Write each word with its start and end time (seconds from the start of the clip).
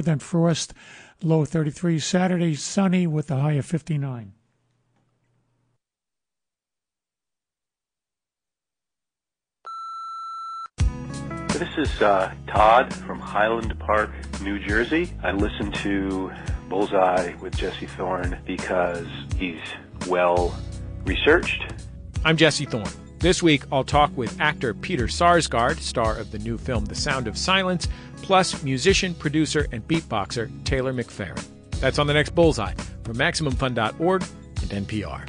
Then 0.00 0.18
frost, 0.18 0.74
low 1.22 1.44
33. 1.44 1.98
Saturday, 1.98 2.54
sunny 2.54 3.06
with 3.06 3.30
a 3.30 3.36
high 3.36 3.52
of 3.52 3.66
59. 3.66 4.32
This 11.58 11.70
is 11.78 12.02
uh, 12.02 12.34
Todd 12.48 12.92
from 12.92 13.18
Highland 13.18 13.78
Park, 13.78 14.10
New 14.42 14.58
Jersey. 14.58 15.14
I 15.22 15.32
listen 15.32 15.72
to 15.72 16.30
Bullseye 16.68 17.34
with 17.36 17.56
Jesse 17.56 17.86
Thorn 17.86 18.38
because 18.46 19.06
he's 19.38 19.60
well 20.06 20.54
researched. 21.06 21.72
I'm 22.26 22.36
Jesse 22.36 22.66
Thorn. 22.66 23.05
This 23.18 23.42
week, 23.42 23.64
I'll 23.72 23.84
talk 23.84 24.14
with 24.16 24.38
actor 24.40 24.74
Peter 24.74 25.06
Sarsgaard, 25.06 25.78
star 25.78 26.18
of 26.18 26.30
the 26.30 26.38
new 26.38 26.58
film 26.58 26.84
The 26.84 26.94
Sound 26.94 27.26
of 27.26 27.38
Silence, 27.38 27.88
plus 28.16 28.62
musician, 28.62 29.14
producer, 29.14 29.66
and 29.72 29.86
beatboxer 29.88 30.50
Taylor 30.64 30.92
McFerrin. 30.92 31.42
That's 31.80 31.98
on 31.98 32.06
the 32.06 32.14
next 32.14 32.34
Bullseye 32.34 32.74
from 33.04 33.16
MaximumFun.org 33.16 34.22
and 34.22 34.86
NPR. 34.86 35.26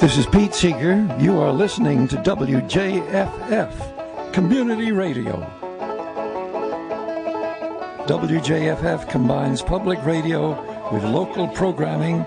This 0.00 0.16
is 0.16 0.26
Pete 0.26 0.54
Seeger. 0.54 1.06
You 1.20 1.40
are 1.40 1.52
listening 1.52 2.08
to 2.08 2.16
WJFF 2.16 3.72
Community 4.32 4.90
Radio. 4.92 5.67
WJFF 8.08 9.08
combines 9.10 9.60
public 9.60 10.02
radio 10.02 10.56
with 10.90 11.04
local 11.04 11.46
programming, 11.46 12.20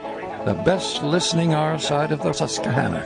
the 0.46 0.54
best 0.64 1.02
listening 1.02 1.56
our 1.56 1.80
side 1.80 2.12
of 2.12 2.22
the 2.22 2.32
Susquehanna. 2.32 3.02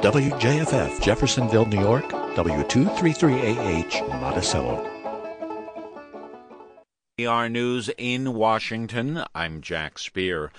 WJFF, 0.00 1.02
Jeffersonville, 1.02 1.66
New 1.66 1.80
York, 1.80 2.04
W233AH, 2.04 4.20
Monticello. 4.20 4.88
PR 7.18 7.48
News 7.48 7.90
in 7.98 8.34
Washington. 8.34 9.24
I'm 9.34 9.60
Jack 9.60 9.98
Speer. 9.98 10.52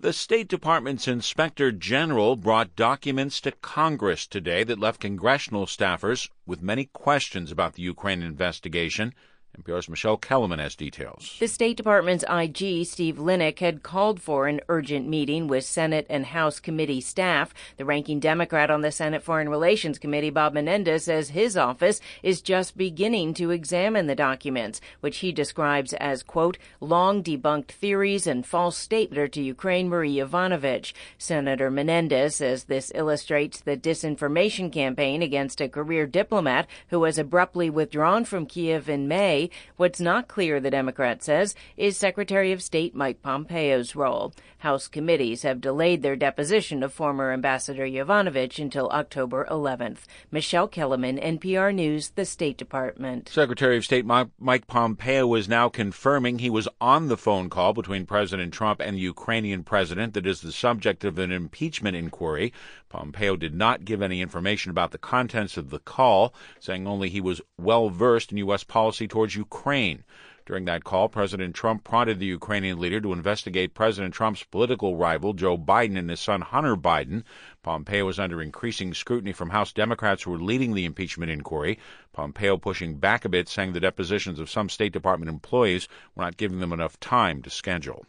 The 0.00 0.12
State 0.12 0.48
Department's 0.48 1.06
Inspector 1.06 1.70
General 1.72 2.34
brought 2.34 2.74
documents 2.74 3.40
to 3.42 3.52
Congress 3.52 4.26
today 4.26 4.64
that 4.64 4.80
left 4.80 5.00
congressional 5.00 5.66
staffers 5.66 6.28
with 6.44 6.60
many 6.60 6.86
questions 6.86 7.52
about 7.52 7.74
the 7.74 7.82
Ukraine 7.82 8.20
investigation 8.20 9.14
NPR's 9.62 9.88
Michele 9.88 10.18
Kelemen 10.18 10.58
has 10.58 10.74
details. 10.74 11.36
The 11.38 11.46
State 11.46 11.76
Department's 11.76 12.24
IG, 12.28 12.84
Steve 12.86 13.16
Linick, 13.16 13.60
had 13.60 13.82
called 13.82 14.20
for 14.20 14.48
an 14.48 14.60
urgent 14.68 15.08
meeting 15.08 15.46
with 15.46 15.64
Senate 15.64 16.06
and 16.10 16.26
House 16.26 16.58
committee 16.58 17.00
staff. 17.00 17.54
The 17.76 17.84
ranking 17.84 18.18
Democrat 18.18 18.70
on 18.70 18.80
the 18.80 18.90
Senate 18.90 19.22
Foreign 19.22 19.48
Relations 19.48 19.98
Committee, 19.98 20.30
Bob 20.30 20.54
Menendez, 20.54 21.04
says 21.04 21.30
his 21.30 21.56
office 21.56 22.00
is 22.22 22.42
just 22.42 22.76
beginning 22.76 23.34
to 23.34 23.50
examine 23.50 24.06
the 24.06 24.14
documents, 24.14 24.80
which 25.00 25.18
he 25.18 25.30
describes 25.30 25.92
as, 25.94 26.22
quote, 26.22 26.58
long 26.80 27.22
debunked 27.22 27.68
theories 27.68 28.26
and 28.26 28.44
false 28.44 28.76
statements 28.76 29.04
to 29.04 29.42
Ukraine 29.42 29.88
Marie 29.88 30.16
Yovanovitch. 30.16 30.92
Senator 31.18 31.70
Menendez 31.70 32.36
says 32.36 32.64
this 32.64 32.90
illustrates 32.94 33.60
the 33.60 33.76
disinformation 33.76 34.72
campaign 34.72 35.22
against 35.22 35.60
a 35.60 35.68
career 35.68 36.06
diplomat 36.06 36.66
who 36.88 37.00
was 37.00 37.18
abruptly 37.18 37.68
withdrawn 37.70 38.24
from 38.24 38.46
Kiev 38.46 38.88
in 38.88 39.06
May 39.06 39.43
What's 39.76 40.00
not 40.00 40.28
clear, 40.28 40.60
the 40.60 40.70
Democrat 40.70 41.22
says, 41.22 41.54
is 41.76 41.96
Secretary 41.96 42.52
of 42.52 42.62
State 42.62 42.94
Mike 42.94 43.22
Pompeo's 43.22 43.96
role. 43.96 44.32
House 44.64 44.88
committees 44.88 45.42
have 45.42 45.60
delayed 45.60 46.00
their 46.00 46.16
deposition 46.16 46.82
of 46.82 46.90
former 46.90 47.32
Ambassador 47.32 47.84
Yovanovitch 47.84 48.58
until 48.58 48.88
October 48.88 49.46
11th. 49.50 50.06
Michele 50.30 50.70
Kelemen, 50.70 51.22
NPR 51.22 51.74
News, 51.74 52.12
the 52.14 52.24
State 52.24 52.56
Department. 52.56 53.28
Secretary 53.28 53.76
of 53.76 53.84
State 53.84 54.06
Mike 54.06 54.66
Pompeo 54.66 55.34
is 55.34 55.50
now 55.50 55.68
confirming 55.68 56.38
he 56.38 56.48
was 56.48 56.66
on 56.80 57.08
the 57.08 57.18
phone 57.18 57.50
call 57.50 57.74
between 57.74 58.06
President 58.06 58.54
Trump 58.54 58.80
and 58.80 58.96
the 58.96 59.02
Ukrainian 59.02 59.64
president 59.64 60.14
that 60.14 60.26
is 60.26 60.40
the 60.40 60.50
subject 60.50 61.04
of 61.04 61.18
an 61.18 61.30
impeachment 61.30 61.94
inquiry. 61.94 62.50
Pompeo 62.88 63.36
did 63.36 63.54
not 63.54 63.84
give 63.84 64.00
any 64.00 64.22
information 64.22 64.70
about 64.70 64.92
the 64.92 64.98
contents 64.98 65.58
of 65.58 65.68
the 65.68 65.78
call, 65.78 66.32
saying 66.58 66.86
only 66.86 67.10
he 67.10 67.20
was 67.20 67.42
well 67.58 67.90
versed 67.90 68.32
in 68.32 68.38
U.S. 68.38 68.64
policy 68.64 69.06
towards 69.06 69.36
Ukraine. 69.36 70.04
During 70.46 70.66
that 70.66 70.84
call, 70.84 71.08
President 71.08 71.54
Trump 71.54 71.84
prodded 71.84 72.18
the 72.18 72.26
Ukrainian 72.26 72.78
leader 72.78 73.00
to 73.00 73.14
investigate 73.14 73.72
President 73.72 74.12
Trump's 74.12 74.42
political 74.42 74.94
rival, 74.94 75.32
Joe 75.32 75.56
Biden, 75.56 75.98
and 75.98 76.10
his 76.10 76.20
son, 76.20 76.42
Hunter 76.42 76.76
Biden. 76.76 77.22
Pompeo 77.62 78.04
was 78.04 78.18
under 78.18 78.42
increasing 78.42 78.92
scrutiny 78.92 79.32
from 79.32 79.48
House 79.48 79.72
Democrats 79.72 80.22
who 80.22 80.32
were 80.32 80.38
leading 80.38 80.74
the 80.74 80.84
impeachment 80.84 81.32
inquiry. 81.32 81.78
Pompeo 82.12 82.58
pushing 82.58 82.98
back 82.98 83.24
a 83.24 83.30
bit, 83.30 83.48
saying 83.48 83.72
the 83.72 83.80
depositions 83.80 84.38
of 84.38 84.50
some 84.50 84.68
State 84.68 84.92
Department 84.92 85.30
employees 85.30 85.88
were 86.14 86.24
not 86.24 86.36
giving 86.36 86.60
them 86.60 86.74
enough 86.74 87.00
time 87.00 87.40
to 87.40 87.48
schedule. 87.48 88.04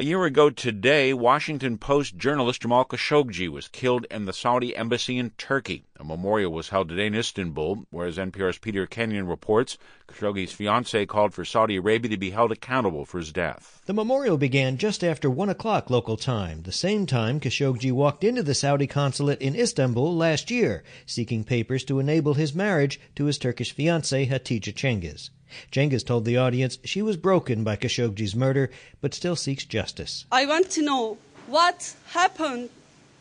A 0.00 0.04
year 0.04 0.24
ago 0.24 0.50
today, 0.50 1.12
Washington 1.12 1.78
Post 1.78 2.16
journalist 2.16 2.62
Jamal 2.62 2.84
Khashoggi 2.84 3.48
was 3.48 3.68
killed 3.68 4.06
in 4.10 4.26
the 4.26 4.32
Saudi 4.32 4.74
embassy 4.76 5.18
in 5.18 5.30
Turkey. 5.38 5.84
A 6.00 6.04
memorial 6.04 6.52
was 6.52 6.68
held 6.68 6.88
today 6.88 7.06
in 7.06 7.14
Istanbul, 7.16 7.84
where, 7.90 8.06
as 8.06 8.18
NPR's 8.18 8.58
Peter 8.58 8.86
Kenyon 8.86 9.26
reports 9.26 9.78
Khashoggi's 10.06 10.52
fiancee 10.52 11.06
called 11.06 11.34
for 11.34 11.44
Saudi 11.44 11.74
Arabia 11.74 12.10
to 12.10 12.16
be 12.16 12.30
held 12.30 12.52
accountable 12.52 13.04
for 13.04 13.18
his 13.18 13.32
death. 13.32 13.82
The 13.86 13.92
memorial 13.92 14.38
began 14.38 14.76
just 14.76 15.02
after 15.02 15.28
1 15.28 15.48
o'clock 15.48 15.90
local 15.90 16.16
time, 16.16 16.62
the 16.62 16.70
same 16.70 17.04
time 17.04 17.40
Khashoggi 17.40 17.90
walked 17.90 18.22
into 18.22 18.44
the 18.44 18.54
Saudi 18.54 18.86
consulate 18.86 19.40
in 19.40 19.56
Istanbul 19.56 20.16
last 20.16 20.52
year, 20.52 20.84
seeking 21.04 21.42
papers 21.42 21.82
to 21.86 21.98
enable 21.98 22.34
his 22.34 22.54
marriage 22.54 23.00
to 23.16 23.24
his 23.24 23.36
Turkish 23.36 23.72
fiancee 23.72 24.26
Hatice 24.26 24.72
Cengiz. 24.72 25.30
Cengiz 25.72 26.04
told 26.06 26.24
the 26.24 26.36
audience 26.36 26.78
she 26.84 27.02
was 27.02 27.16
broken 27.16 27.64
by 27.64 27.74
Khashoggi's 27.74 28.36
murder, 28.36 28.70
but 29.00 29.14
still 29.14 29.34
seeks 29.34 29.64
justice. 29.64 30.26
I 30.30 30.46
want 30.46 30.70
to 30.70 30.82
know 30.82 31.18
what 31.48 31.96
happened 32.10 32.70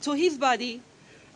to 0.02 0.12
his 0.14 0.38
body. 0.38 0.84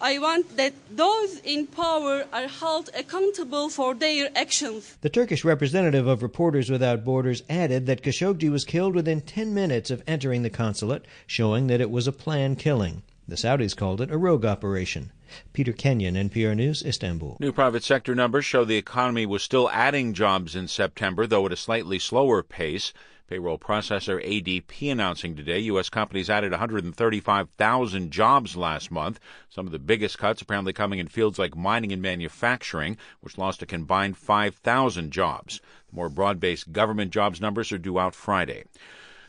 I 0.04 0.18
want 0.18 0.58
that 0.58 0.74
those 0.90 1.38
in 1.44 1.68
power 1.68 2.26
are 2.34 2.48
held 2.48 2.90
accountable 2.98 3.70
for 3.70 3.94
their 3.94 4.32
actions. 4.36 4.98
The 5.02 5.10
Turkish 5.10 5.46
representative 5.46 6.08
of 6.08 6.24
Reporters 6.24 6.72
Without 6.72 7.06
Borders 7.06 7.44
added 7.48 7.86
that 7.86 8.02
Khashoggi 8.02 8.50
was 8.50 8.66
killed 8.66 8.96
within 8.96 9.22
10 9.22 9.54
minutes 9.54 9.92
of 9.92 10.02
entering 10.08 10.42
the 10.42 10.50
consulate, 10.50 11.06
showing 11.28 11.68
that 11.68 11.82
it 11.82 11.92
was 11.92 12.08
a 12.08 12.12
planned 12.12 12.58
killing. 12.58 13.04
The 13.28 13.36
Saudis 13.36 13.78
called 13.78 14.02
it 14.02 14.10
a 14.10 14.18
rogue 14.18 14.44
operation. 14.44 15.12
Peter 15.54 15.72
Kenyon, 15.72 16.16
NPR 16.16 16.56
News, 16.56 16.84
Istanbul. 16.84 17.38
New 17.40 17.52
private 17.52 17.84
sector 17.84 18.16
numbers 18.16 18.44
show 18.44 18.66
the 18.66 18.78
economy 18.78 19.28
was 19.28 19.44
still 19.44 19.70
adding 19.70 20.16
jobs 20.16 20.56
in 20.56 20.68
September, 20.68 21.28
though 21.28 21.46
at 21.46 21.54
a 21.54 21.56
slightly 21.56 22.00
slower 22.00 22.42
pace. 22.42 22.92
Payroll 23.32 23.58
processor 23.58 24.22
ADP 24.22 24.92
announcing 24.92 25.38
today 25.38 25.60
U.S. 25.60 25.88
companies 25.88 26.30
added 26.30 26.52
135,000 26.52 28.12
jobs 28.12 28.58
last 28.58 28.92
month. 28.92 29.22
Some 29.48 29.66
of 29.66 29.72
the 29.72 29.80
biggest 29.80 30.18
cuts 30.18 30.42
apparently 30.42 30.74
coming 30.74 31.00
in 31.00 31.08
fields 31.08 31.40
like 31.40 31.56
mining 31.56 31.94
and 31.94 32.02
manufacturing, 32.02 32.98
which 33.22 33.38
lost 33.38 33.62
a 33.62 33.66
combined 33.66 34.18
5,000 34.18 35.12
jobs. 35.12 35.62
The 35.90 35.96
more 35.96 36.10
broad 36.10 36.42
based 36.42 36.74
government 36.74 37.14
jobs 37.14 37.40
numbers 37.40 37.72
are 37.72 37.78
due 37.78 37.98
out 37.98 38.16
Friday. 38.16 38.66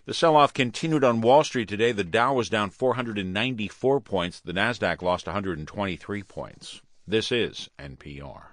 The 0.06 0.14
sell 0.14 0.34
off 0.34 0.52
continued 0.52 1.04
on 1.04 1.20
Wall 1.20 1.44
Street 1.44 1.68
today. 1.68 1.92
The 1.92 2.02
Dow 2.02 2.34
was 2.34 2.50
down 2.50 2.70
494 2.70 4.00
points. 4.00 4.40
The 4.40 4.52
NASDAQ 4.52 5.00
lost 5.02 5.26
123 5.26 6.24
points. 6.24 6.82
This 7.06 7.30
is 7.30 7.70
NPR. 7.78 8.46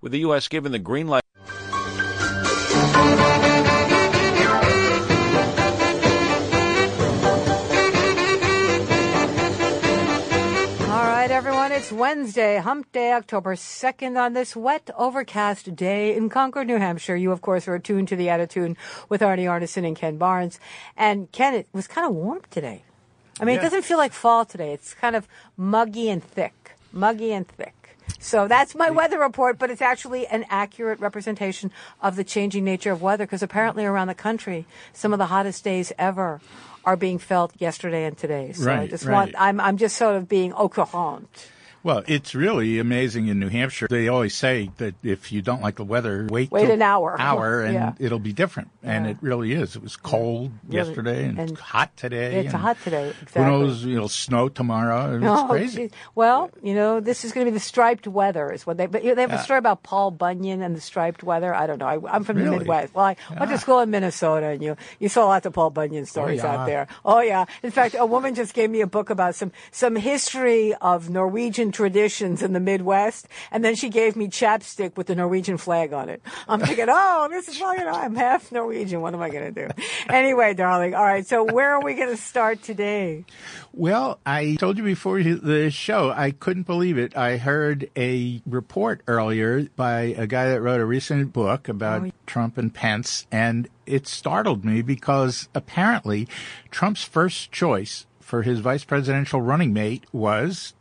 With 0.00 0.10
the 0.10 0.18
U.S. 0.18 0.48
given 0.48 0.72
the 0.72 0.80
green 0.80 1.06
light. 1.06 1.20
Wednesday, 12.00 12.56
hump 12.56 12.90
day, 12.92 13.12
October 13.12 13.54
2nd 13.54 14.18
on 14.18 14.32
this 14.32 14.56
wet, 14.56 14.88
overcast 14.96 15.76
day 15.76 16.16
in 16.16 16.30
Concord, 16.30 16.66
New 16.66 16.78
Hampshire. 16.78 17.14
You, 17.14 17.30
of 17.30 17.42
course, 17.42 17.68
are 17.68 17.74
attuned 17.74 18.08
to 18.08 18.16
the 18.16 18.30
attitude 18.30 18.78
with 19.10 19.20
Arnie 19.20 19.44
Arnesen 19.44 19.86
and 19.86 19.94
Ken 19.94 20.16
Barnes. 20.16 20.58
And 20.96 21.30
Ken, 21.30 21.52
it 21.52 21.68
was 21.74 21.86
kind 21.86 22.06
of 22.06 22.14
warm 22.14 22.40
today. 22.50 22.84
I 23.38 23.44
mean, 23.44 23.56
yeah. 23.56 23.60
it 23.60 23.64
doesn't 23.64 23.82
feel 23.82 23.98
like 23.98 24.14
fall 24.14 24.46
today. 24.46 24.72
It's 24.72 24.94
kind 24.94 25.14
of 25.14 25.28
muggy 25.58 26.08
and 26.08 26.24
thick. 26.24 26.72
Muggy 26.90 27.34
and 27.34 27.46
thick. 27.46 27.98
So 28.18 28.48
that's 28.48 28.74
my 28.74 28.88
weather 28.88 29.18
report, 29.18 29.58
but 29.58 29.70
it's 29.70 29.82
actually 29.82 30.26
an 30.26 30.46
accurate 30.48 31.00
representation 31.00 31.70
of 32.00 32.16
the 32.16 32.24
changing 32.24 32.64
nature 32.64 32.92
of 32.92 33.02
weather 33.02 33.26
because 33.26 33.42
apparently 33.42 33.84
around 33.84 34.08
the 34.08 34.14
country, 34.14 34.64
some 34.94 35.12
of 35.12 35.18
the 35.18 35.26
hottest 35.26 35.64
days 35.64 35.92
ever 35.98 36.40
are 36.82 36.96
being 36.96 37.18
felt 37.18 37.52
yesterday 37.58 38.06
and 38.06 38.16
today. 38.16 38.52
So 38.52 38.64
right, 38.64 38.80
I 38.80 38.86
just 38.86 39.04
right. 39.04 39.12
want 39.12 39.34
I'm 39.36 39.60
I'm 39.60 39.76
just 39.76 39.98
sort 39.98 40.16
of 40.16 40.30
being 40.30 40.54
au 40.54 40.70
courant. 40.70 41.50
Well, 41.82 42.02
it's 42.06 42.34
really 42.34 42.78
amazing 42.78 43.28
in 43.28 43.40
New 43.40 43.48
Hampshire. 43.48 43.86
They 43.88 44.08
always 44.08 44.34
say 44.34 44.70
that 44.76 44.94
if 45.02 45.32
you 45.32 45.40
don't 45.40 45.62
like 45.62 45.76
the 45.76 45.84
weather, 45.84 46.26
wait 46.30 46.50
Wait 46.50 46.68
an 46.68 46.82
hour. 46.82 47.16
hour, 47.18 47.62
and 47.64 47.74
Yeah. 47.74 47.92
it'll 47.98 48.18
be 48.18 48.34
different. 48.34 48.68
And 48.82 49.06
Yeah. 49.06 49.12
it 49.12 49.16
really 49.22 49.52
is. 49.52 49.76
It 49.76 49.82
was 49.82 49.96
cold 49.96 50.52
Really. 50.68 50.76
yesterday 50.76 51.24
and, 51.24 51.38
And 51.38 51.58
hot 51.58 51.96
today. 51.96 52.40
It's 52.44 52.52
hot 52.52 52.76
today. 52.84 53.08
Exactly. 53.22 53.42
Who 53.44 53.48
knows? 53.50 53.86
It'll 53.86 54.08
snow 54.10 54.48
tomorrow. 54.50 55.16
It's 55.16 55.24
Oh, 55.26 55.46
crazy. 55.48 55.88
gee. 55.88 55.94
Well, 56.14 56.50
you 56.62 56.74
know, 56.74 57.00
this 57.00 57.24
is 57.24 57.32
going 57.32 57.46
to 57.46 57.50
be 57.50 57.54
the 57.54 57.60
striped 57.64 58.06
weather, 58.06 58.52
is 58.52 58.66
what 58.66 58.76
they. 58.76 58.84
But 58.86 59.02
you 59.02 59.10
know, 59.10 59.14
they 59.14 59.22
have 59.22 59.32
a 59.32 59.42
story 59.42 59.58
about 59.58 59.82
Paul 59.82 60.10
Bunyan 60.10 60.60
and 60.60 60.76
the 60.76 60.80
striped 60.82 61.22
weather. 61.22 61.54
I 61.54 61.66
don't 61.66 61.78
know. 61.78 61.86
I, 61.86 61.98
I'm 62.14 62.24
from 62.24 62.38
the 62.38 62.50
Midwest. 62.50 62.94
Well, 62.94 63.06
I 63.06 63.16
went 63.38 63.50
to 63.52 63.58
school 63.58 63.80
in 63.80 63.90
Minnesota, 63.90 64.48
and 64.48 64.62
you 64.62 64.76
you 64.98 65.08
saw 65.08 65.26
lots 65.26 65.46
of 65.46 65.54
Paul 65.54 65.70
Bunyan 65.70 66.02
oh, 66.02 66.04
stories 66.04 66.42
yeah. 66.42 66.52
out 66.54 66.66
there. 66.66 66.86
Oh 67.06 67.20
yeah. 67.20 67.46
In 67.62 67.70
fact, 67.70 67.96
a 67.98 68.04
woman 68.04 68.34
just 68.34 68.52
gave 68.52 68.68
me 68.68 68.82
a 68.82 68.86
book 68.86 69.08
about 69.08 69.34
some 69.34 69.50
some 69.70 69.96
history 69.96 70.74
of 70.74 71.08
Norwegian 71.08 71.69
traditions 71.72 72.42
in 72.42 72.52
the 72.52 72.60
Midwest, 72.60 73.28
and 73.50 73.64
then 73.64 73.74
she 73.74 73.88
gave 73.88 74.16
me 74.16 74.28
chapstick 74.28 74.96
with 74.96 75.06
the 75.06 75.14
Norwegian 75.14 75.56
flag 75.56 75.92
on 75.92 76.08
it. 76.08 76.22
I'm 76.48 76.60
thinking, 76.60 76.86
oh, 76.88 77.28
this 77.30 77.48
is 77.48 77.60
well, 77.60 77.76
you 77.76 77.84
know, 77.84 77.92
I'm 77.92 78.14
half 78.14 78.50
Norwegian. 78.52 79.00
What 79.00 79.14
am 79.14 79.20
I 79.20 79.30
going 79.30 79.54
to 79.54 79.68
do? 79.68 79.72
Anyway, 80.08 80.54
darling. 80.54 80.94
All 80.94 81.04
right. 81.04 81.26
So 81.26 81.44
where 81.44 81.70
are 81.74 81.82
we 81.82 81.94
going 81.94 82.10
to 82.10 82.16
start 82.16 82.62
today? 82.62 83.24
Well, 83.72 84.18
I 84.26 84.56
told 84.56 84.78
you 84.78 84.84
before 84.84 85.22
the 85.22 85.70
show, 85.70 86.10
I 86.10 86.32
couldn't 86.32 86.66
believe 86.66 86.98
it. 86.98 87.16
I 87.16 87.36
heard 87.36 87.90
a 87.96 88.42
report 88.46 89.02
earlier 89.06 89.68
by 89.76 90.00
a 90.16 90.26
guy 90.26 90.50
that 90.50 90.60
wrote 90.60 90.80
a 90.80 90.84
recent 90.84 91.32
book 91.32 91.68
about 91.68 92.02
Oh, 92.02 92.10
Trump 92.26 92.58
and 92.58 92.72
Pence, 92.72 93.26
and 93.30 93.68
it 93.86 94.06
startled 94.06 94.64
me 94.64 94.82
because 94.82 95.48
apparently 95.54 96.28
Trump's 96.70 97.04
first 97.04 97.52
choice 97.52 98.06
for 98.30 98.42
his 98.42 98.60
vice 98.60 98.84
presidential 98.84 99.40
running 99.42 99.72
mate 99.72 100.04
was 100.12 100.72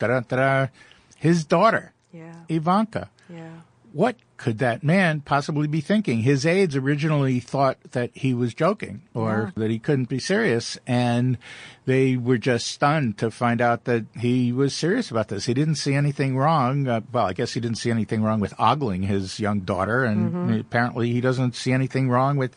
his 1.17 1.43
daughter, 1.43 1.93
Yeah. 2.13 2.35
Ivanka. 2.47 3.09
Yeah. 3.27 3.61
What 3.91 4.17
could 4.39 4.57
that 4.59 4.83
man 4.83 5.19
possibly 5.19 5.67
be 5.67 5.81
thinking? 5.81 6.21
His 6.21 6.45
aides 6.45 6.73
originally 6.75 7.41
thought 7.41 7.77
that 7.91 8.09
he 8.13 8.33
was 8.33 8.53
joking 8.53 9.01
or 9.13 9.51
that 9.57 9.69
he 9.69 9.79
couldn't 9.79 10.07
be 10.07 10.17
serious, 10.17 10.79
and 10.87 11.37
they 11.85 12.15
were 12.15 12.37
just 12.37 12.67
stunned 12.67 13.17
to 13.17 13.29
find 13.31 13.59
out 13.59 13.83
that 13.83 14.05
he 14.17 14.53
was 14.53 14.73
serious 14.73 15.11
about 15.11 15.27
this. 15.27 15.45
He 15.45 15.53
didn't 15.53 15.75
see 15.75 15.93
anything 15.93 16.37
wrong. 16.37 16.87
Uh, 16.87 17.01
well, 17.11 17.25
I 17.25 17.33
guess 17.33 17.53
he 17.53 17.59
didn't 17.59 17.79
see 17.79 17.91
anything 17.91 18.23
wrong 18.23 18.39
with 18.39 18.53
ogling 18.57 19.03
his 19.03 19.41
young 19.41 19.59
daughter, 19.59 20.05
and 20.05 20.31
Mhm. 20.33 20.59
apparently 20.61 21.11
he 21.11 21.19
doesn't 21.19 21.53
see 21.55 21.73
anything 21.73 22.09
wrong 22.09 22.37
with 22.37 22.55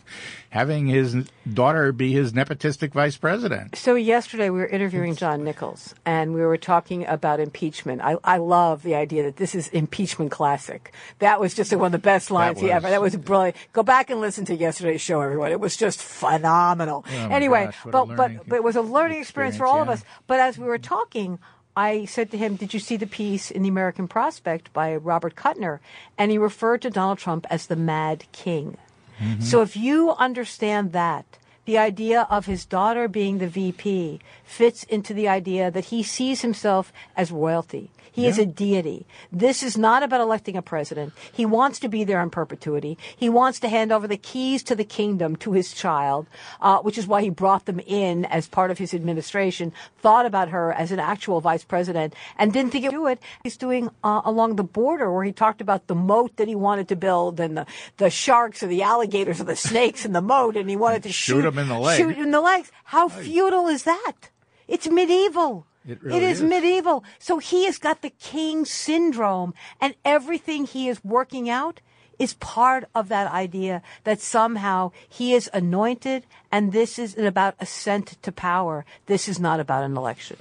having 0.51 0.87
his 0.87 1.17
daughter 1.53 1.91
be 1.93 2.13
his 2.13 2.33
nepotistic 2.33 2.93
vice 2.93 3.17
president. 3.17 3.75
So 3.75 3.97
yesterday 3.97 4.51
we 4.51 4.59
were 4.61 4.67
interviewing 4.67 5.17
John 5.17 5.43
Nichols 5.43 5.95
and 6.05 6.35
we 6.35 6.43
were 6.43 6.59
talking 6.59 7.07
about 7.07 7.41
impeachment. 7.41 8.03
I, 8.03 8.17
I 8.23 8.37
love 8.37 8.83
the 8.83 8.95
idea 8.95 9.23
that 9.25 9.37
this 9.37 9.55
is 9.55 9.69
impeachment 9.69 10.31
classic. 10.31 10.93
That 11.21 11.41
was 11.41 11.55
just 11.55 11.72
one 11.79 11.87
of 11.87 11.93
the 11.93 11.99
best 11.99 12.31
lines 12.31 12.61
he 12.61 12.71
ever. 12.71 12.89
That 12.91 13.01
was 13.01 13.17
brilliant. 13.17 13.57
Go 13.73 13.83
back 13.83 14.11
and 14.11 14.21
listen 14.21 14.45
to 14.47 14.55
yesterday's 14.55 15.01
show, 15.01 15.21
everyone. 15.21 15.53
It 15.53 15.61
was 15.61 15.77
just 15.77 16.03
phenomenal. 16.03 17.05
Oh, 17.09 17.29
anyway, 17.31 17.67
gosh, 17.67 17.77
but 17.91 18.17
but 18.17 18.49
but 18.49 18.57
it 18.57 18.65
was 18.65 18.77
a 18.77 18.83
learning 18.83 19.21
experience 19.21 19.57
for 19.57 19.67
all 19.67 19.83
of 19.83 19.89
us. 19.89 20.05
But 20.27 20.41
as 20.41 20.59
we 20.59 20.67
were 20.67 20.79
talking. 20.79 21.39
I 21.75 22.05
said 22.05 22.31
to 22.33 22.37
him, 22.37 22.57
Did 22.57 22.75
you 22.75 22.81
see 22.81 22.99
the 22.99 23.07
piece 23.07 23.51
in 23.51 23.63
the 23.63 23.71
American 23.71 24.07
Prospect 24.07 24.71
by 24.75 24.95
Robert 24.95 25.37
Kuttner? 25.37 25.79
And 26.19 26.31
he 26.31 26.37
referred 26.37 26.83
to 26.83 26.91
Donald 26.91 27.17
Trump 27.17 27.47
as 27.49 27.65
the 27.65 27.77
Mad 27.77 28.25
King. 28.33 28.77
So 29.41 29.63
if 29.63 29.77
you 29.77 30.13
understand 30.19 30.93
that, 30.93 31.39
the 31.65 31.79
idea 31.79 32.27
of 32.29 32.47
his 32.47 32.65
daughter 32.65 33.09
being 33.09 33.39
the 33.39 33.47
VP 33.47 34.21
fits 34.45 34.83
into 34.85 35.15
the 35.15 35.29
idea 35.29 35.71
that 35.71 35.87
he 35.87 36.03
sees 36.03 36.43
himself 36.43 36.93
as 37.17 37.31
royalty. 37.31 37.91
He 38.13 38.27
is 38.27 38.39
a 38.39 38.45
deity. 38.45 39.07
This 39.33 39.63
is 39.63 39.79
not 39.79 40.03
about 40.03 40.21
electing 40.21 40.55
a 40.55 40.61
president. 40.61 41.15
He 41.33 41.47
wants 41.47 41.79
to 41.79 41.89
be 41.89 42.05
there 42.05 42.21
in 42.21 42.29
perpetuity. 42.29 42.99
He 43.17 43.31
wants 43.31 43.59
to 43.61 43.71
hand 43.71 43.91
over 43.91 44.07
the 44.07 44.19
keys 44.19 44.63
to 44.65 44.75
the 44.75 44.85
kingdom 44.85 45.35
to 45.37 45.53
his 45.53 45.73
child, 45.73 46.27
uh, 46.61 46.81
which 46.81 46.99
is 46.99 47.07
why 47.07 47.23
he 47.23 47.31
brought 47.31 47.65
them 47.65 47.81
in 47.81 48.27
as 48.27 48.47
part 48.47 48.71
of 48.71 48.77
his 48.77 48.93
administration, 48.93 49.73
thought 50.03 50.27
about 50.27 50.51
her 50.51 50.75
as 50.75 50.93
an 50.93 51.01
actual 51.01 51.41
vice 51.41 51.65
president, 51.65 52.15
and 52.37 52.53
didn't 52.53 52.73
think 52.73 52.83
he 52.83 52.91
would 52.91 52.95
do 52.95 53.07
it. 53.07 53.19
He's 53.45 53.57
doing 53.57 53.89
uh, 54.05 54.21
along 54.27 54.57
the 54.57 54.63
border 54.63 55.11
where 55.11 55.25
he 55.25 55.33
talked 55.33 55.63
about 55.63 55.87
the 55.87 55.95
moat 55.95 56.37
that 56.37 56.49
he 56.49 56.55
wanted 56.55 56.89
to 56.89 56.97
build 56.97 57.41
and 57.41 57.57
the, 57.57 57.67
the 57.97 58.11
sharks 58.11 58.63
or 58.63 58.67
the 58.67 58.83
alligators 58.83 59.41
or 59.41 59.45
the 59.45 59.57
snakes 59.57 60.05
in 60.05 60.13
the 60.13 60.21
moat, 60.21 60.55
and 60.55 60.69
he 60.69 60.77
wanted 60.77 61.03
to 61.05 61.13
Shoot 61.13 61.47
'em 61.53 61.59
in 61.59 61.69
the 61.69 61.79
leg. 61.79 61.99
Shoot 61.99 62.19
in 62.19 62.31
the 62.31 62.41
legs. 62.41 62.71
How 62.85 63.09
feudal 63.09 63.69
is 63.69 63.85
that? 63.85 64.31
It's 64.69 64.89
medieval. 64.89 65.67
It 65.87 66.03
really 66.03 66.19
it 66.19 66.23
is, 66.23 66.41
is. 66.41 66.49
medieval. 66.49 67.05
So 67.19 67.39
he 67.39 67.67
has 67.67 67.79
got 67.79 68.03
the 68.03 68.11
king 68.11 68.65
syndrome, 68.65 69.53
and 69.81 69.95
everything 70.05 70.65
he 70.65 70.89
is 70.89 71.03
working 71.05 71.51
out 71.51 71.81
is 72.19 72.35
part 72.35 72.85
of 72.95 73.09
that 73.09 73.33
idea 73.33 73.83
that 74.05 74.21
somehow 74.21 74.93
he 75.09 75.35
is 75.35 75.51
anointed, 75.53 76.25
and 76.53 76.71
this 76.73 76.99
is 76.99 77.19
about 77.19 77.55
ascent 77.59 78.17
to 78.23 78.31
power. 78.31 78.85
This 79.07 79.29
is 79.29 79.41
not 79.41 79.59
about 79.59 79.83
an 79.83 79.97
election. 79.97 80.37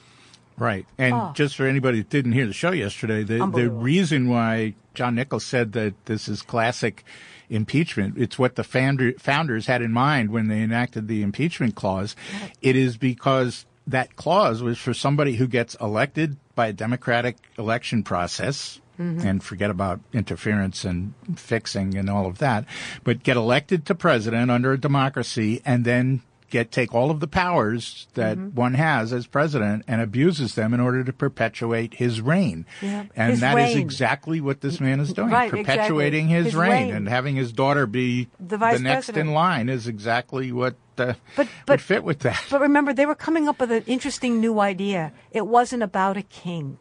Right. 0.59 0.85
And 0.99 1.15
Oh. 1.15 1.31
just 1.33 1.55
for 1.55 1.65
anybody 1.65 1.99
that 2.05 2.09
didn't 2.09 2.33
hear 2.33 2.45
the 2.45 2.53
show 2.53 2.71
yesterday, 2.71 3.23
the, 3.23 3.49
the 3.49 3.69
reason 3.71 4.29
why 4.29 4.75
John 4.93 5.15
Nichols 5.15 5.45
said 5.45 5.71
that 5.73 5.95
this 6.05 6.27
is 6.29 6.43
classic 6.43 7.03
impeachment, 7.51 8.15
it's 8.17 8.39
what 8.39 8.55
the 8.55 8.63
founder, 8.63 9.13
founders 9.19 9.67
had 9.67 9.81
in 9.81 9.91
mind 9.91 10.31
when 10.31 10.47
they 10.47 10.61
enacted 10.61 11.07
the 11.07 11.21
impeachment 11.21 11.75
clause. 11.75 12.15
It 12.61 12.75
is 12.75 12.97
because 12.97 13.65
that 13.87 14.15
clause 14.15 14.63
was 14.63 14.77
for 14.77 14.93
somebody 14.93 15.35
who 15.35 15.47
gets 15.47 15.75
elected 15.75 16.37
by 16.55 16.67
a 16.67 16.73
democratic 16.73 17.37
election 17.57 18.03
process. 18.03 18.79
Mhm. 18.99 19.23
And 19.23 19.43
forget 19.43 19.69
about 19.71 19.99
interference 20.13 20.85
and 20.85 21.13
fixing 21.35 21.97
and 21.97 22.09
all 22.09 22.27
of 22.27 22.37
that, 22.39 22.65
but 23.03 23.23
get 23.23 23.37
elected 23.37 23.85
to 23.87 23.95
president 23.95 24.51
under 24.51 24.73
a 24.73 24.77
democracy 24.79 25.61
and 25.65 25.85
then 25.85 26.21
get 26.51 26.71
take 26.71 26.93
all 26.93 27.09
of 27.09 27.19
the 27.19 27.27
powers 27.27 28.07
that 28.13 28.37
Mhm. 28.37 28.53
one 28.53 28.75
has 28.75 29.11
as 29.11 29.25
president 29.25 29.83
and 29.87 29.99
abuses 30.01 30.53
them 30.53 30.73
in 30.75 30.79
order 30.79 31.03
to 31.03 31.11
perpetuate 31.11 31.95
his 31.95 32.21
reign. 32.21 32.65
Yeah. 32.81 33.05
And 33.15 33.31
His 33.31 33.39
that 33.39 33.57
is 33.57 33.73
reign. 33.75 33.77
exactly 33.79 34.39
what 34.41 34.61
this 34.61 34.79
man 34.79 34.99
is 34.99 35.11
doing, 35.13 35.29
Right, 35.31 35.49
perpetuating 35.49 36.25
exactly. 36.25 36.35
his, 36.35 36.45
His 36.45 36.55
reign, 36.55 36.69
reign. 36.87 36.95
and 36.95 37.09
having 37.09 37.35
his 37.35 37.51
daughter 37.51 37.87
be 37.87 38.27
The 38.39 38.57
vice 38.57 38.79
next 38.79 39.07
president. 39.07 39.29
in 39.29 39.33
line 39.33 39.69
is 39.69 39.87
exactly 39.87 40.51
what 40.51 40.75
uh, 40.97 41.13
But- 41.35 41.47
would 41.47 41.47
but- 41.65 41.81
fit 41.81 42.03
with 42.03 42.19
that. 42.19 42.39
But 42.51 42.61
remember, 42.61 42.93
they 42.93 43.07
were 43.07 43.15
coming 43.15 43.47
up 43.47 43.59
with 43.59 43.71
an 43.71 43.83
interesting 43.87 44.39
new 44.39 44.59
idea. 44.59 45.13
It 45.31 45.47
wasn't 45.47 45.81
about 45.81 46.15
a 46.17 46.21
king. 46.21 46.77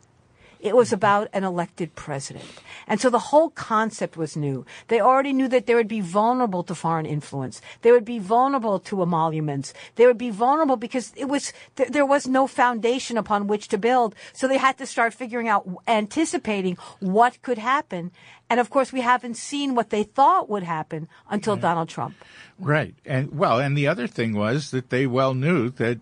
It 0.61 0.77
was 0.77 0.93
about 0.93 1.29
an 1.33 1.43
elected 1.43 1.95
president. 1.95 2.45
And 2.87 3.01
so 3.01 3.09
the 3.09 3.31
whole 3.33 3.51
concept 3.51 4.17
was 4.17 4.37
new. 4.37 4.67
They 4.89 5.01
already 5.01 5.33
knew 5.33 5.49
that 5.49 5.67
they 5.67 5.75
would 5.75 5.89
be 5.89 6.01
vulnerable 6.01 6.62
to 6.65 6.75
foreign 6.75 7.07
influence. 7.07 7.62
They 7.83 7.93
would 7.93 8.05
be 8.05 8.19
vulnerable 8.19 8.79
to 8.81 9.03
emoluments. 9.03 9.73
They 9.97 10.07
would 10.07 10.19
be 10.19 10.31
vulnerable 10.31 10.77
because 10.77 11.12
it 11.17 11.27
was, 11.27 11.53
th- 11.77 11.89
there 11.89 12.05
was 12.05 12.27
no 12.27 12.47
foundation 12.47 13.17
upon 13.17 13.47
which 13.47 13.69
to 13.69 13.79
build. 13.79 14.14
So 14.33 14.47
they 14.47 14.59
had 14.59 14.76
to 14.79 14.87
start 14.87 15.14
figuring 15.14 15.49
out, 15.49 15.67
anticipating 15.88 16.76
what 17.00 17.40
could 17.43 17.59
happen. 17.59 18.11
And 18.50 18.61
of 18.61 18.69
course, 18.69 18.93
we 18.93 19.00
haven't 19.00 19.37
seen 19.37 19.75
what 19.75 19.90
they 19.90 20.02
thought 20.02 20.50
would 20.50 20.64
happen 20.64 21.09
until 21.31 21.57
Donald 21.57 21.88
Trump. 21.88 22.17
Right. 22.59 22.95
And 23.07 23.38
well, 23.38 23.59
and 23.61 23.79
the 23.79 23.87
other 23.87 24.07
thing 24.07 24.35
was 24.35 24.73
that 24.73 24.90
they 24.90 25.07
well 25.07 25.35
knew 25.35 25.71
that 25.71 26.00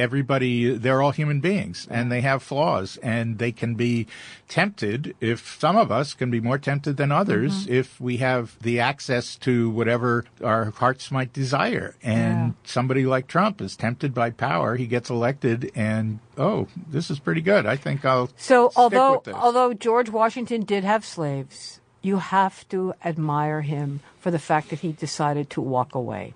everybody 0.00 0.76
they're 0.76 1.02
all 1.02 1.12
human 1.12 1.40
beings 1.40 1.86
and 1.90 2.10
they 2.10 2.20
have 2.22 2.42
flaws 2.42 2.96
and 3.02 3.38
they 3.38 3.52
can 3.52 3.74
be 3.74 4.06
tempted 4.48 5.14
if 5.20 5.58
some 5.60 5.76
of 5.76 5.92
us 5.92 6.14
can 6.14 6.30
be 6.30 6.40
more 6.40 6.58
tempted 6.58 6.96
than 6.96 7.12
others 7.12 7.50
Mm-hmm. 7.64 7.72
if 7.72 8.00
we 8.00 8.16
have 8.18 8.56
the 8.62 8.80
access 8.80 9.36
to 9.36 9.70
whatever 9.70 10.24
our 10.42 10.70
hearts 10.70 11.10
might 11.10 11.32
desire 11.32 11.94
and 12.02 12.48
Yeah. 12.48 12.52
somebody 12.64 13.04
like 13.06 13.26
Trump 13.26 13.60
is 13.60 13.76
tempted 13.76 14.12
by 14.14 14.30
power 14.30 14.76
he 14.76 14.86
gets 14.86 15.10
elected 15.10 15.70
and 15.74 16.18
oh 16.36 16.66
this 16.90 17.10
is 17.10 17.18
pretty 17.18 17.40
good 17.42 17.66
I 17.66 17.76
think 17.76 18.04
I'll 18.04 18.30
So 18.36 18.72
although 18.76 19.22
although 19.34 19.72
George 19.74 20.10
Washington 20.10 20.62
did 20.62 20.84
have 20.84 21.04
slaves, 21.04 21.80
you 22.02 22.16
have 22.16 22.66
to 22.70 22.94
admire 23.04 23.60
him 23.62 24.00
for 24.18 24.30
the 24.30 24.38
fact 24.38 24.70
that 24.70 24.80
he 24.80 24.92
decided 24.92 25.50
to 25.50 25.60
walk 25.60 25.94
away. 25.94 26.34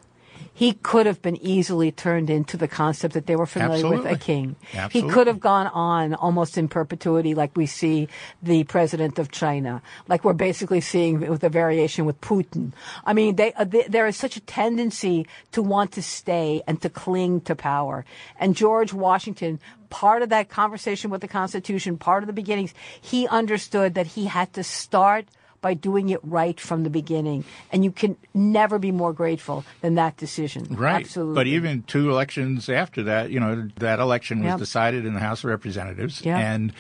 He 0.57 0.75
could 0.75 1.07
have 1.07 1.21
been 1.21 1.37
easily 1.43 1.91
turned 1.91 2.31
into 2.31 2.57
the 2.57 2.69
concept 2.69 3.15
that 3.15 3.27
they 3.27 3.35
were 3.35 3.45
familiar 3.45 3.89
with 3.91 4.07
a 4.07 4.15
Absolutely. 4.15 4.19
king. 4.19 4.57
He 4.91 5.03
could 5.03 5.27
have 5.27 5.41
gone 5.41 5.67
on 5.67 6.15
almost 6.15 6.57
in 6.57 6.69
perpetuity, 6.69 7.35
like 7.35 7.57
we 7.57 7.67
see 7.67 8.07
the 8.41 8.63
president 8.63 9.19
of 9.19 9.33
China, 9.33 9.83
like 10.07 10.25
we're 10.25 10.33
basically 10.33 10.81
seeing 10.81 11.19
with 11.29 11.41
the 11.41 11.49
variation 11.49 12.05
with 12.05 12.21
Putin. 12.21 12.73
I 13.05 13.15
mean, 13.15 13.35
they, 13.35 13.53
uh, 13.55 13.65
they, 13.65 13.83
there 13.89 14.07
is 14.07 14.17
such 14.17 14.37
a 14.37 14.41
tendency 14.41 15.27
to 15.51 15.61
want 15.61 15.91
to 15.93 16.03
stay 16.03 16.63
and 16.69 16.81
to 16.83 16.89
cling 16.89 17.41
to 17.43 17.57
power. 17.57 18.05
And 18.39 18.55
George 18.55 18.93
Washington, 18.93 19.59
part 19.91 20.23
of 20.23 20.29
that 20.29 20.49
conversation 20.51 21.11
with 21.11 21.21
the 21.21 21.29
Constitution, 21.29 21.99
part 21.99 22.23
of 22.23 22.29
the 22.29 22.33
beginnings, 22.33 22.75
he 23.01 23.27
understood 23.27 23.95
that 23.95 24.07
he 24.15 24.27
had 24.27 24.53
to 24.53 24.63
start 24.63 25.27
by 25.65 25.73
doing 25.73 26.11
it 26.11 26.21
right 26.23 26.61
from 26.61 26.83
the 26.85 26.91
beginning. 26.91 27.43
And 27.73 27.83
you 27.85 27.91
can 27.91 28.19
never 28.35 28.79
be 28.79 28.93
more 28.93 29.15
grateful 29.15 29.65
than 29.81 29.95
that 29.95 30.19
decision. 30.19 30.67
Right. 30.69 31.01
Absolutely. 31.07 31.35
But 31.35 31.47
even 31.47 31.83
two 31.85 32.11
elections 32.11 32.69
after 32.69 33.05
that, 33.05 33.31
you 33.31 33.41
know, 33.41 33.71
that 33.77 33.99
election 33.99 34.41
was 34.41 34.49
Yep. 34.51 34.59
decided 34.59 35.07
in 35.07 35.15
the 35.15 35.21
House 35.21 35.39
of 35.43 35.49
Representatives. 35.49 36.23
Yep. 36.23 36.39
And 36.39 36.73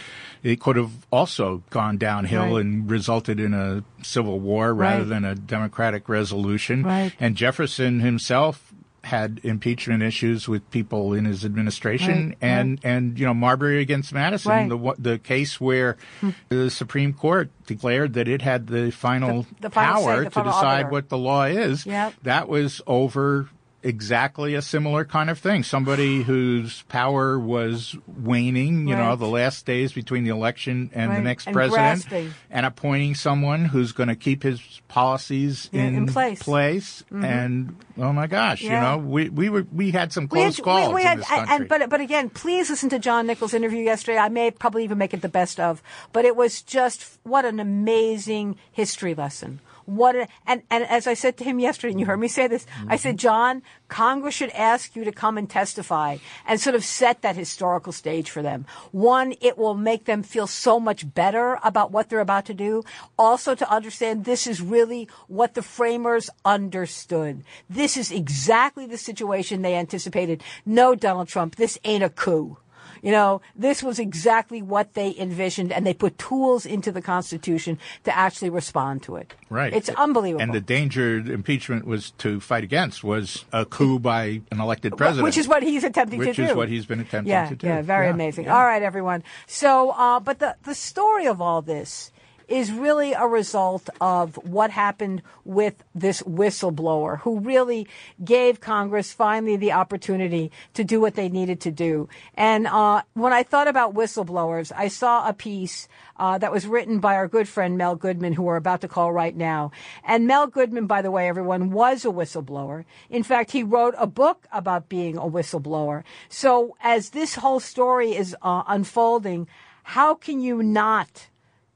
it 0.42 0.60
could 0.60 0.76
have 0.76 0.92
also 1.10 1.62
gone 1.70 1.96
downhill 1.96 2.56
Right. 2.56 2.60
and 2.60 2.90
resulted 2.90 3.40
in 3.40 3.54
a 3.54 3.82
civil 4.02 4.38
war 4.38 4.74
rather 4.74 4.98
Right. 4.98 5.08
than 5.08 5.24
a 5.24 5.34
democratic 5.34 6.06
resolution. 6.10 6.82
Right. 6.82 7.12
And 7.18 7.36
Jefferson 7.36 8.00
himself 8.00 8.73
had 9.04 9.40
impeachment 9.42 10.02
issues 10.02 10.48
with 10.48 10.68
people 10.70 11.12
in 11.12 11.24
his 11.26 11.44
administration 11.44 12.28
Right, 12.28 12.36
and 12.40 12.80
and 12.82 13.18
you 13.18 13.26
know 13.26 13.34
Marbury 13.34 13.80
against 13.80 14.12
Madison 14.12 14.50
Right. 14.50 14.68
the 14.68 14.94
the 14.98 15.18
case 15.18 15.60
where 15.60 15.96
hmm. 16.20 16.30
the 16.48 16.70
Supreme 16.70 17.12
Court 17.12 17.50
declared 17.66 18.14
that 18.14 18.28
it 18.28 18.42
had 18.42 18.66
the 18.66 18.90
final 18.90 19.42
The- 19.60 19.68
the 19.68 19.70
final 19.70 20.00
say, 20.00 20.04
power 20.06 20.18
the 20.18 20.24
to 20.24 20.30
final 20.30 20.52
decide 20.52 20.64
arbiter. 20.84 20.90
what 20.90 21.08
the 21.10 21.18
law 21.18 21.44
is 21.44 21.86
Yep. 21.86 22.14
that 22.22 22.48
was 22.48 22.80
over 22.86 23.48
exactly 23.84 24.54
a 24.54 24.62
similar 24.62 25.04
kind 25.04 25.30
of 25.30 25.38
thing. 25.38 25.62
Somebody 25.62 26.22
whose 26.22 26.82
power 26.88 27.38
was 27.38 27.94
waning, 28.06 28.88
you 28.88 28.96
know, 28.96 29.14
the 29.14 29.26
last 29.28 29.66
days 29.66 29.92
between 29.92 30.24
the 30.24 30.30
election 30.30 30.90
and 30.94 31.12
the 31.14 31.20
next 31.20 31.46
And 31.46 31.54
president, 31.54 32.08
grasping. 32.08 32.34
and 32.50 32.66
appointing 32.66 33.14
someone 33.14 33.66
who's 33.66 33.92
going 33.92 34.08
to 34.08 34.16
keep 34.16 34.42
his 34.42 34.80
policies 34.88 35.68
Yeah, 35.72 35.82
in 35.84 36.06
place. 36.06 36.42
Mhm. 36.42 37.24
And 37.24 37.76
oh 37.98 38.12
my 38.12 38.26
gosh, 38.26 38.62
Yeah. 38.62 38.74
you 38.74 38.80
know, 39.02 39.06
we 39.06 39.28
we 39.28 39.48
were 39.50 39.66
we 39.72 39.90
had 39.90 40.12
some 40.12 40.28
We 40.30 40.40
had- 40.40 40.54
close 40.54 40.60
calls 40.64 40.88
we- 40.88 40.94
we 40.96 41.02
in 41.06 41.20
had-. 41.22 41.46
And, 41.50 41.68
but 41.68 41.88
but 41.90 42.00
again, 42.00 42.30
please 42.30 42.70
listen 42.70 42.88
to 42.90 42.98
John 42.98 43.26
Nichols' 43.26 43.54
interview 43.54 43.82
yesterday. 43.82 44.18
I 44.18 44.28
may 44.30 44.50
probably 44.50 44.84
even 44.84 44.98
make 44.98 45.12
it 45.14 45.20
the 45.22 45.28
best 45.28 45.60
of, 45.60 45.82
but 46.12 46.24
it 46.24 46.36
was 46.36 46.62
just 46.62 47.18
what 47.22 47.44
an 47.44 47.60
amazing 47.60 48.56
history 48.72 49.14
lesson. 49.14 49.60
What 49.86 50.16
and 50.46 50.62
and 50.70 50.84
as 50.84 51.06
I 51.06 51.14
said 51.14 51.36
to 51.38 51.44
him 51.44 51.58
yesterday, 51.58 51.92
and 51.92 52.00
you 52.00 52.06
heard 52.06 52.20
me 52.20 52.28
say 52.28 52.46
this, 52.46 52.66
I 52.88 52.96
said, 52.96 53.18
John, 53.18 53.62
Congress 53.88 54.34
should 54.34 54.50
ask 54.50 54.96
you 54.96 55.04
to 55.04 55.12
come 55.12 55.38
and 55.38 55.48
testify 55.48 56.18
and 56.46 56.60
sort 56.60 56.74
of 56.74 56.84
set 56.84 57.22
that 57.22 57.36
historical 57.36 57.92
stage 57.92 58.30
for 58.30 58.42
them. 58.42 58.66
One, 58.92 59.34
it 59.40 59.56
will 59.58 59.74
make 59.74 60.04
them 60.04 60.22
feel 60.22 60.46
so 60.46 60.80
much 60.80 61.14
better 61.14 61.58
about 61.62 61.92
what 61.92 62.08
they're 62.08 62.20
about 62.20 62.46
to 62.46 62.54
do. 62.54 62.82
Also, 63.18 63.54
to 63.54 63.70
understand 63.70 64.24
this 64.24 64.46
is 64.46 64.60
really 64.60 65.08
what 65.28 65.54
the 65.54 65.62
framers 65.62 66.30
understood. 66.44 67.44
This 67.68 67.96
is 67.96 68.10
exactly 68.10 68.86
the 68.86 68.98
situation 68.98 69.62
they 69.62 69.76
anticipated. 69.76 70.42
No, 70.66 70.94
Donald 70.94 71.28
Trump, 71.28 71.56
this 71.56 71.78
ain't 71.84 72.04
a 72.04 72.10
coup. 72.10 72.58
You 73.04 73.10
know, 73.10 73.42
this 73.54 73.82
was 73.82 73.98
exactly 73.98 74.62
what 74.62 74.94
they 74.94 75.14
envisioned, 75.18 75.72
and 75.72 75.86
they 75.86 75.92
put 75.92 76.16
tools 76.16 76.64
into 76.64 76.90
the 76.90 77.02
Constitution 77.02 77.78
to 78.04 78.16
actually 78.16 78.48
respond 78.48 79.02
to 79.02 79.16
it. 79.16 79.34
Right. 79.50 79.74
It's 79.74 79.90
unbelievable. 79.90 80.42
And 80.42 80.54
the 80.54 80.62
danger 80.62 81.18
impeachment 81.18 81.86
was 81.86 82.12
to 82.18 82.40
fight 82.40 82.64
against 82.64 83.04
was 83.04 83.44
a 83.52 83.66
coup 83.66 83.98
by 83.98 84.40
an 84.50 84.58
elected 84.58 84.96
president. 84.96 85.24
Which 85.24 85.36
is 85.36 85.46
what 85.46 85.62
he's 85.62 85.84
attempting 85.84 86.18
to 86.20 86.24
do. 86.24 86.30
Which 86.30 86.38
is 86.38 86.56
what 86.56 86.70
he's 86.70 86.86
been 86.86 87.00
attempting 87.00 87.30
yeah, 87.30 87.50
to 87.50 87.54
do. 87.54 87.66
Yeah, 87.66 87.82
very 87.82 88.06
Yeah, 88.06 88.14
amazing. 88.14 88.44
yeah. 88.46 88.56
All 88.56 88.64
right, 88.64 88.82
everyone. 88.82 89.22
So, 89.46 89.90
uh, 89.90 90.18
but 90.20 90.38
the, 90.38 90.56
the 90.64 90.74
story 90.74 91.26
of 91.26 91.42
all 91.42 91.60
this 91.60 92.10
is 92.48 92.72
really 92.72 93.12
a 93.12 93.26
result 93.26 93.88
of 94.00 94.36
what 94.36 94.70
happened 94.70 95.22
with 95.44 95.82
this 95.94 96.22
whistleblower 96.22 97.20
who 97.20 97.40
really 97.40 97.86
gave 98.24 98.60
Congress 98.60 99.12
finally 99.12 99.56
the 99.56 99.72
opportunity 99.72 100.50
to 100.74 100.84
do 100.84 101.00
what 101.00 101.14
they 101.14 101.28
needed 101.28 101.60
to 101.60 101.70
do. 101.70 102.08
And 102.34 102.66
uh, 102.66 103.02
when 103.14 103.32
I 103.32 103.42
thought 103.42 103.68
about 103.68 103.94
whistleblowers, 103.94 104.72
I 104.74 104.88
saw 104.88 105.28
a 105.28 105.32
piece 105.32 105.88
uh, 106.16 106.38
that 106.38 106.52
was 106.52 106.66
written 106.66 107.00
by 107.00 107.16
our 107.16 107.28
good 107.28 107.48
friend 107.48 107.76
Mel 107.76 107.96
Goodman, 107.96 108.34
who 108.34 108.44
we're 108.44 108.56
about 108.56 108.80
to 108.82 108.88
call 108.88 109.12
right 109.12 109.36
now. 109.36 109.72
And 110.04 110.26
Mel 110.26 110.46
Goodman, 110.46 110.86
by 110.86 111.02
the 111.02 111.10
way, 111.10 111.28
everyone, 111.28 111.70
was 111.70 112.04
a 112.04 112.08
whistleblower. 112.08 112.84
In 113.10 113.22
fact, 113.22 113.50
he 113.50 113.62
wrote 113.62 113.94
a 113.98 114.06
book 114.06 114.46
about 114.52 114.88
being 114.88 115.16
a 115.16 115.22
whistleblower. 115.22 116.04
So 116.28 116.76
as 116.80 117.10
this 117.10 117.36
whole 117.36 117.60
story 117.60 118.14
is 118.14 118.36
uh, 118.42 118.62
unfolding, 118.66 119.48
how 119.82 120.14
can 120.14 120.40
you 120.40 120.62
not 120.62 121.28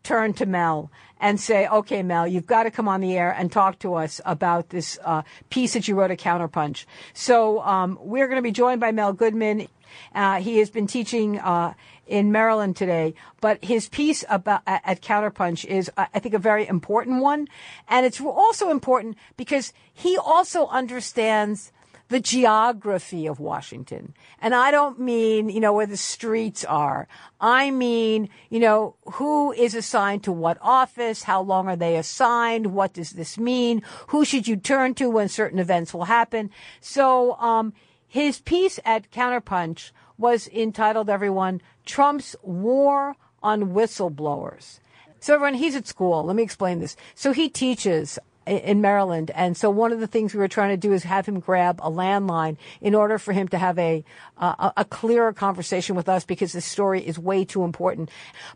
turn 0.09 0.33
to 0.33 0.47
Mel 0.47 0.91
and 1.21 1.39
say, 1.39 1.69
okay, 1.69 2.03
Mel, 2.03 2.27
you've 2.27 2.47
got 2.47 2.63
to 2.63 2.71
come 2.71 2.89
on 2.89 3.03
the 3.03 3.15
air 3.15 3.31
and 3.31 3.53
talk 3.53 3.79
to 3.81 3.95
us 3.95 4.23
about 4.25 4.71
this 4.71 4.99
uh, 5.05 5.21
piece 5.51 5.75
that 5.75 5.87
you 5.87 5.95
wrote 5.95 6.11
at 6.11 6.19
Counterpunch. 6.19 6.87
So 7.13 7.61
um, 7.61 7.99
we're 8.01 8.27
going 8.27 8.39
to 8.39 8.43
be 8.43 8.51
joined 8.51 8.81
by 8.81 8.91
Mel 8.91 9.13
Goodman. 9.13 9.69
Uh, 10.15 10.41
he 10.41 10.59
has 10.59 10.71
been 10.71 10.87
teaching 10.87 11.39
uh, 11.39 11.75
in 12.07 12.33
Maryland 12.33 12.75
today, 12.75 13.15
but 13.43 13.63
his 13.63 13.91
piece 13.91 14.25
about 14.31 14.63
at, 14.67 14.81
at 14.85 15.03
Counterpunch 15.03 15.67
is, 15.67 15.91
uh, 15.99 16.07
I 16.15 16.21
think, 16.21 16.35
a 16.35 16.39
very 16.39 16.67
important 16.67 17.21
one, 17.21 17.47
and 17.87 18.07
it's 18.07 18.21
also 18.21 18.71
important 18.71 19.19
because 19.37 19.75
he 19.93 20.17
also 20.17 20.69
understands 20.69 21.71
the 22.09 22.21
geography 22.21 23.27
of 23.27 23.39
Washington. 23.39 24.15
And 24.41 24.55
I 24.55 24.71
don't 24.71 24.99
mean, 24.99 25.49
you 25.49 25.61
know, 25.61 25.73
where 25.73 25.87
the 25.87 25.97
streets 25.97 26.65
are. 26.65 27.07
I 27.41 27.71
mean, 27.71 28.29
you 28.49 28.61
know, 28.61 28.97
who 29.13 29.53
is 29.53 29.75
assigned 29.75 30.25
to 30.25 30.33
what 30.33 30.59
office? 30.61 31.25
How 31.25 31.41
long 31.43 31.69
are 31.69 31.77
they 31.77 31.97
assigned? 31.97 32.69
What 32.69 32.95
does 32.95 33.11
this 33.11 33.39
mean? 33.39 33.83
Who 34.09 34.25
should 34.25 34.49
you 34.49 34.57
turn 34.57 34.95
to 34.95 35.11
when 35.11 35.29
certain 35.29 35.59
events 35.59 35.93
will 35.93 36.05
happen? 36.05 36.51
So, 36.81 37.35
um, 37.35 37.73
his 38.07 38.41
piece 38.41 38.81
at 38.87 39.11
Counterpunch 39.11 39.91
was 40.17 40.49
entitled, 40.49 41.11
everyone, 41.11 41.61
Trump's 41.85 42.35
War 42.43 43.17
on 43.43 43.75
Whistleblowers. 43.75 44.81
So 45.21 45.35
everyone, 45.35 45.55
he's 45.55 45.77
at 45.77 45.87
school. 45.87 46.25
Let 46.25 46.37
me 46.37 46.43
explain 46.43 46.81
this. 46.81 46.97
So 47.15 47.33
he 47.33 47.49
teaches 47.49 48.19
in 48.49 48.81
Maryland. 48.81 49.31
And 49.35 49.57
so 49.57 49.71
one 49.71 49.93
of 49.93 50.01
the 50.01 50.07
things 50.07 50.35
we 50.35 50.41
were 50.41 50.49
trying 50.49 50.71
to 50.71 50.77
do 50.77 50.93
is 50.93 51.05
have 51.05 51.27
him 51.27 51.41
grab 51.41 51.81
a 51.83 51.91
landline 51.91 52.57
in 52.81 52.95
order 52.95 53.19
for 53.19 53.33
him 53.33 53.49
to 53.49 53.59
have 53.59 53.79
a, 53.79 54.05
uh, 54.39 54.71
a 54.77 54.85
clearer 54.85 55.33
conversation 55.33 55.97
with 55.97 56.09
us 56.09 56.25
because 56.25 56.53
this 56.53 56.65
story 56.65 57.07
is 57.07 57.19
way 57.19 57.45
too 57.45 57.65
important. 57.65 58.11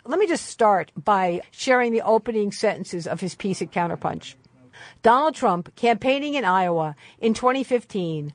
Let 0.04 0.18
me 0.18 0.26
just 0.26 0.46
start 0.46 0.90
by 0.96 1.42
sharing 1.50 1.92
the 1.92 2.02
opening 2.02 2.52
sentences 2.52 3.06
of 3.06 3.20
his 3.20 3.34
piece 3.34 3.62
at 3.62 3.70
Counterpunch. 3.70 4.34
Donald 5.02 5.34
Trump, 5.34 5.74
campaigning 5.76 6.34
in 6.34 6.44
Iowa 6.44 6.96
in 7.20 7.34
2015, 7.34 8.32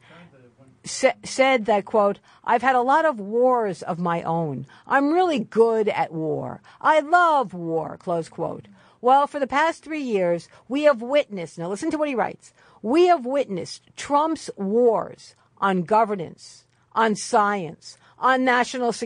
sa- 0.88 1.14
said 1.24 1.66
that 1.66 1.86
quote 1.86 2.20
i've 2.44 2.62
had 2.62 2.76
a 2.76 2.82
lot 2.82 3.06
of 3.06 3.20
wars 3.20 3.82
of 3.84 4.00
my 4.00 4.24
own 4.24 4.66
i'm 4.88 5.12
really 5.12 5.40
good 5.40 5.90
at 5.90 6.12
war 6.12 6.62
i 6.82 7.00
love 7.00 7.54
war 7.54 7.98
close 7.98 8.30
quote 8.30 8.68
well 9.02 9.28
for 9.28 9.40
the 9.40 9.48
past 9.48 9.84
three 9.84 10.02
years 10.02 10.48
we 10.68 10.84
have 10.84 11.02
witnessed 11.02 11.58
now 11.58 11.70
listen 11.70 11.92
to 11.92 11.98
what 11.98 12.08
he 12.08 12.16
writes 12.16 12.54
we 12.82 13.08
have 13.08 13.26
witnessed 13.26 13.84
trump's 13.96 14.50
wars 14.56 15.36
on 15.60 15.84
governance 15.84 16.66
on 16.94 17.16
science 17.16 17.98
on 18.20 18.44
national 18.44 18.92
security 18.92 19.06